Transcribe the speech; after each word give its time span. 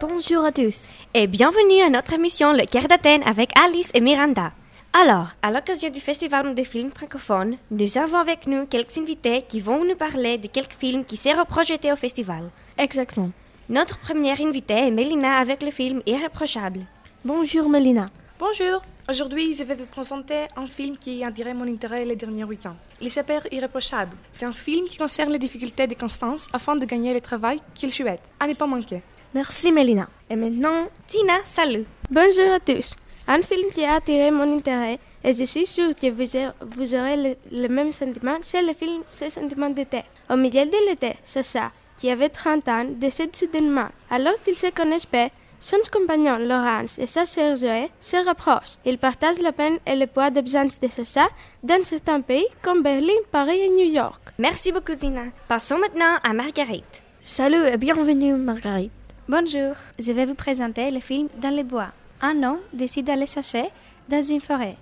Bonjour 0.00 0.46
à 0.46 0.50
tous. 0.50 0.88
Et 1.12 1.26
bienvenue 1.26 1.82
à 1.82 1.90
notre 1.90 2.14
émission 2.14 2.54
Le 2.54 2.64
Cœur 2.64 2.88
d'Athènes 2.88 3.22
avec 3.24 3.50
Alice 3.60 3.90
et 3.92 4.00
Miranda. 4.00 4.52
Alors, 4.94 5.28
à 5.42 5.50
l'occasion 5.50 5.90
du 5.90 6.00
Festival 6.00 6.54
des 6.54 6.64
films 6.64 6.90
francophones, 6.90 7.58
nous 7.70 7.98
avons 7.98 8.16
avec 8.16 8.46
nous 8.46 8.64
quelques 8.64 8.96
invités 8.96 9.44
qui 9.46 9.60
vont 9.60 9.84
nous 9.84 9.96
parler 9.96 10.38
de 10.38 10.46
quelques 10.46 10.78
films 10.78 11.04
qui 11.04 11.18
seront 11.18 11.44
projetés 11.44 11.92
au 11.92 11.96
festival. 11.96 12.50
Exactement. 12.78 13.30
Notre 13.68 13.98
première 13.98 14.40
invitée 14.40 14.86
est 14.86 14.90
Mélina 14.90 15.36
avec 15.36 15.62
le 15.62 15.70
film 15.70 16.00
Irréprochable. 16.06 16.80
Bonjour 17.22 17.68
Mélina. 17.68 18.06
Bonjour. 18.38 18.80
Aujourd'hui, 19.06 19.52
je 19.52 19.64
vais 19.64 19.74
vous 19.74 19.84
présenter 19.84 20.46
un 20.56 20.66
film 20.66 20.96
qui 20.96 21.22
a 21.22 21.26
attiré 21.26 21.52
mon 21.52 21.70
intérêt 21.70 22.06
les 22.06 22.16
derniers 22.16 22.44
week-ends. 22.44 22.76
Il 23.02 23.10
s'appelle 23.10 23.42
Irréprochable. 23.50 24.16
C'est 24.32 24.46
un 24.46 24.52
film 24.52 24.86
qui 24.86 24.96
concerne 24.96 25.30
les 25.30 25.38
difficultés 25.38 25.86
de 25.86 25.94
Constance 25.94 26.46
afin 26.54 26.74
de 26.74 26.86
gagner 26.86 27.12
le 27.12 27.20
travail 27.20 27.60
qu'il 27.74 27.92
souhaite. 27.92 28.32
À 28.40 28.46
ne 28.46 28.54
pas 28.54 28.66
manquer. 28.66 29.02
Merci 29.32 29.70
Mélina. 29.70 30.08
Et 30.28 30.34
maintenant, 30.34 30.88
Tina, 31.06 31.34
salut. 31.44 31.84
Bonjour 32.10 32.52
à 32.52 32.58
tous. 32.58 32.96
Un 33.28 33.42
film 33.42 33.70
qui 33.70 33.84
a 33.84 33.94
attiré 33.94 34.32
mon 34.32 34.56
intérêt 34.56 34.98
et 35.22 35.32
je 35.32 35.44
suis 35.44 35.66
sûre 35.66 35.94
que 35.94 36.10
vous, 36.10 36.94
aurez 36.96 37.16
le, 37.16 37.36
le, 37.62 37.68
même 37.68 37.92
sentiment, 37.92 38.38
c'est 38.42 38.62
le 38.62 38.72
film 38.72 39.02
Ce 39.06 39.30
sentiment 39.30 39.70
d'été. 39.70 40.02
Au 40.28 40.34
milieu 40.34 40.64
de 40.64 40.88
l'été, 40.88 41.14
Sacha, 41.22 41.70
qui 41.96 42.10
avait 42.10 42.28
30 42.28 42.68
ans, 42.68 42.84
décède 42.88 43.36
soudainement. 43.36 43.88
Alors 44.10 44.34
qu'ils 44.42 44.58
se 44.58 44.70
connaissent 44.70 45.06
pas, 45.06 45.28
son 45.60 45.76
compagnon 45.92 46.38
Laurence 46.38 46.98
et 46.98 47.06
sa 47.06 47.24
sœur 47.24 47.54
Zoé 47.56 47.90
se 48.00 48.16
rapprochent. 48.24 48.78
Ils 48.84 48.98
partagent 48.98 49.38
la 49.40 49.52
peine 49.52 49.78
et 49.86 49.94
le 49.94 50.08
poids 50.08 50.30
d'absence 50.30 50.80
de 50.80 50.88
Sacha 50.88 51.28
dans 51.62 51.84
certains 51.84 52.22
pays 52.22 52.46
comme 52.62 52.82
Berlin, 52.82 53.20
Paris 53.30 53.60
et 53.60 53.68
New 53.68 53.92
York. 53.92 54.20
Merci 54.38 54.72
beaucoup, 54.72 54.96
Tina. 54.96 55.26
Passons 55.46 55.78
maintenant 55.78 56.16
à 56.24 56.32
Marguerite. 56.32 57.02
Salut 57.24 57.64
et 57.72 57.76
bienvenue, 57.76 58.34
Marguerite. 58.34 58.90
Bonjour, 59.30 59.76
je 59.96 60.10
vais 60.10 60.26
vous 60.26 60.34
présenter 60.34 60.90
le 60.90 60.98
film 60.98 61.28
Dans 61.40 61.54
les 61.54 61.62
bois. 61.62 61.92
Un 62.20 62.42
homme 62.42 62.58
décide 62.72 63.06
d'aller 63.06 63.28
chercher 63.28 63.66
dans 64.08 64.24
une 64.24 64.40
forêt. 64.40 64.76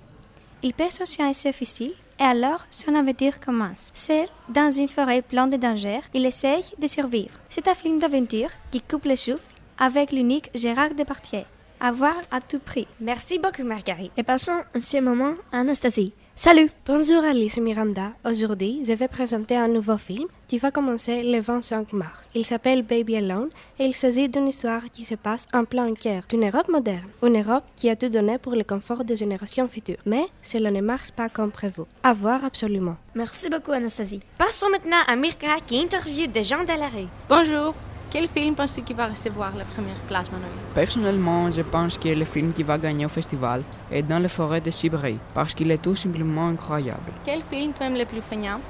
Il 0.62 0.72
perd 0.72 0.90
son 0.90 1.04
chien 1.04 1.28
et 1.28 1.34
ses 1.34 1.52
fusils, 1.52 1.92
et 2.18 2.22
alors 2.22 2.64
son 2.70 2.94
aventure 2.94 3.40
commence. 3.40 3.90
Seul, 3.92 4.26
dans 4.48 4.70
une 4.70 4.88
forêt 4.88 5.20
pleine 5.20 5.50
de 5.50 5.58
dangers, 5.58 6.00
il 6.14 6.24
essaye 6.24 6.64
de 6.78 6.86
survivre. 6.86 7.34
C'est 7.50 7.68
un 7.68 7.74
film 7.74 7.98
d'aventure 7.98 8.48
qui 8.70 8.80
coupe 8.80 9.04
le 9.04 9.16
souffle 9.16 9.44
avec 9.78 10.12
l'unique 10.12 10.48
Gérard 10.54 10.94
Depardieu. 10.94 11.44
À 11.80 11.92
voir 11.92 12.16
à 12.32 12.40
tout 12.40 12.58
prix. 12.58 12.88
Merci 13.00 13.38
beaucoup, 13.38 13.62
Marguerite. 13.62 14.10
Et 14.16 14.24
passons 14.24 14.62
en 14.76 14.80
ce 14.80 15.00
moment 15.00 15.34
à 15.52 15.60
Anastasie. 15.60 16.12
Salut 16.34 16.70
Bonjour 16.86 17.22
Alice 17.24 17.58
et 17.58 17.60
Miranda. 17.60 18.12
Aujourd'hui, 18.24 18.82
je 18.84 18.92
vais 18.92 19.08
présenter 19.08 19.56
un 19.56 19.68
nouveau 19.68 19.96
film 19.98 20.26
qui 20.46 20.58
va 20.58 20.70
commencer 20.70 21.22
le 21.22 21.40
25 21.40 21.92
mars. 21.92 22.28
Il 22.34 22.44
s'appelle 22.44 22.82
Baby 22.82 23.16
Alone 23.16 23.48
et 23.78 23.84
il 23.86 23.94
s'agit 23.94 24.28
d'une 24.28 24.48
histoire 24.48 24.84
qui 24.92 25.04
se 25.04 25.14
passe 25.16 25.46
en 25.52 25.64
plein 25.64 25.92
cœur 25.94 26.22
d'une 26.28 26.48
Europe 26.48 26.68
moderne. 26.68 27.08
Une 27.22 27.40
Europe 27.40 27.64
qui 27.76 27.90
a 27.90 27.96
tout 27.96 28.08
donné 28.08 28.38
pour 28.38 28.54
le 28.54 28.64
confort 28.64 29.04
des 29.04 29.16
générations 29.16 29.68
futures. 29.68 29.98
Mais 30.06 30.26
cela 30.42 30.70
ne 30.70 30.80
marche 30.80 31.10
pas 31.12 31.28
comme 31.28 31.50
prévu. 31.52 31.82
À 32.02 32.12
voir 32.12 32.44
absolument. 32.44 32.96
Merci 33.14 33.48
beaucoup 33.50 33.72
Anastasie. 33.72 34.20
Passons 34.36 34.70
maintenant 34.70 35.02
à 35.06 35.14
Mirka 35.16 35.58
qui 35.66 35.80
interviewe 35.80 36.26
des 36.28 36.44
gens 36.44 36.62
de 36.62 36.68
la 36.68 36.88
rue. 36.88 37.08
Bonjour 37.28 37.74
quel 38.10 38.28
film 38.28 38.54
penses-tu 38.54 38.82
qui 38.82 38.94
va 38.94 39.06
recevoir 39.06 39.54
la 39.56 39.64
première 39.64 40.00
place, 40.08 40.30
Manuel 40.32 40.48
Personnellement, 40.74 41.50
je 41.50 41.62
pense 41.62 41.98
que 41.98 42.08
le 42.08 42.24
film 42.24 42.52
qui 42.52 42.62
va 42.62 42.78
gagner 42.78 43.04
au 43.06 43.08
festival 43.08 43.62
est 43.90 44.02
Dans 44.02 44.18
les 44.18 44.28
forêts 44.28 44.60
de 44.60 44.70
Sibérie, 44.70 45.18
parce 45.34 45.54
qu'il 45.54 45.70
est 45.70 45.82
tout 45.82 45.94
simplement 45.96 46.48
incroyable. 46.48 47.12
Quel 47.24 47.42
film 47.42 47.72
tu 47.76 47.82
aimes 47.82 47.96
le 47.96 48.04
plus 48.06 48.22
feignant 48.22 48.60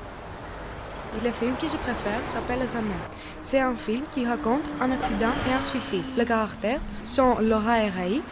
le 1.25 1.31
film 1.31 1.55
que 1.61 1.69
je 1.69 1.77
préfère 1.77 2.21
s'appelle 2.25 2.61
Les 2.61 2.77
Amers. 2.77 3.09
C'est 3.41 3.61
un 3.61 3.75
film 3.75 4.03
qui 4.11 4.27
raconte 4.27 4.63
un 4.81 4.91
accident 4.93 5.33
et 5.49 5.53
un 5.53 5.65
suicide. 5.71 6.05
Les 6.17 6.25
caractères 6.25 6.81
sont 7.05 7.37
Laura 7.41 7.83
et 7.83 7.89
Ray, 7.89 8.23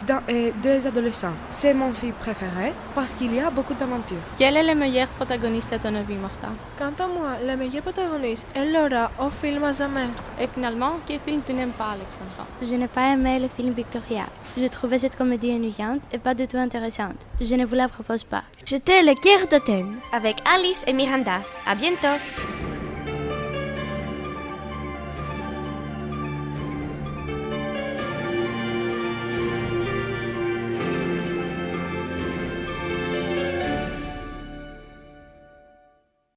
deux 0.63 0.85
adolescents. 0.87 1.33
C'est 1.49 1.73
mon 1.73 1.91
film 1.93 2.13
préféré 2.13 2.73
parce 2.95 3.13
qu'il 3.13 3.33
y 3.33 3.39
a 3.39 3.49
beaucoup 3.49 3.73
d'aventures. 3.73 4.17
Quel 4.37 4.57
est 4.57 4.67
le 4.67 4.75
meilleur 4.79 5.07
protagoniste 5.09 5.73
à 5.73 5.79
ton 5.79 5.93
avis, 5.95 6.15
Martha 6.15 6.49
Quant 6.77 7.03
à 7.03 7.07
moi, 7.07 7.31
le 7.45 7.55
meilleur 7.55 7.83
protagoniste 7.83 8.45
est 8.55 8.71
Laura 8.71 9.11
au 9.19 9.29
film 9.29 9.63
Les 9.67 9.81
Amers. 9.81 10.09
Et 10.39 10.47
finalement, 10.47 10.93
quel 11.05 11.19
film 11.19 11.41
tu 11.45 11.53
n'aimes 11.53 11.71
pas, 11.71 11.91
Alexandra? 11.91 12.45
Je 12.61 12.75
n'ai 12.75 12.87
pas 12.87 13.13
aimé 13.13 13.39
le 13.39 13.47
film 13.47 13.73
Victoria. 13.73 14.25
Je 14.57 14.67
trouvais 14.67 14.99
cette 14.99 15.15
comédie 15.15 15.51
ennuyante 15.53 16.01
et 16.11 16.17
pas 16.17 16.33
du 16.33 16.47
tout 16.47 16.57
intéressante. 16.57 17.17
Je 17.41 17.55
ne 17.55 17.65
vous 17.65 17.75
la 17.75 17.87
propose 17.87 18.23
pas. 18.23 18.43
J'étais 18.65 19.01
le 19.03 19.13
cœur 19.15 19.47
d'Athènes 19.47 19.95
avec 20.11 20.37
Alice 20.53 20.83
et 20.87 20.93
Miranda. 20.93 21.41
À 21.65 21.75
bientôt. 21.75 22.17